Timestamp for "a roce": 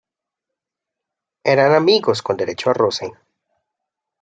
2.71-3.13